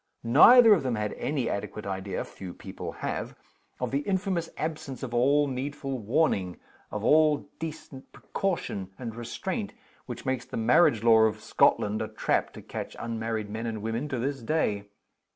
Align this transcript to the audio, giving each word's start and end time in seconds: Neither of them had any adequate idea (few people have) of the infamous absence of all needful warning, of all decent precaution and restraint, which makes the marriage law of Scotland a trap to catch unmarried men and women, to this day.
Neither 0.23 0.73
of 0.73 0.81
them 0.81 0.95
had 0.95 1.13
any 1.13 1.47
adequate 1.47 1.85
idea 1.85 2.23
(few 2.25 2.55
people 2.55 2.91
have) 3.05 3.35
of 3.79 3.91
the 3.91 3.99
infamous 3.99 4.49
absence 4.57 5.03
of 5.03 5.13
all 5.13 5.47
needful 5.47 5.99
warning, 5.99 6.57
of 6.89 7.03
all 7.03 7.47
decent 7.59 8.11
precaution 8.11 8.89
and 8.97 9.13
restraint, 9.15 9.73
which 10.07 10.25
makes 10.25 10.45
the 10.45 10.57
marriage 10.57 11.03
law 11.03 11.19
of 11.25 11.39
Scotland 11.43 12.01
a 12.01 12.07
trap 12.07 12.51
to 12.53 12.63
catch 12.63 12.95
unmarried 12.97 13.51
men 13.51 13.67
and 13.67 13.83
women, 13.83 14.09
to 14.09 14.17
this 14.17 14.41
day. 14.41 14.87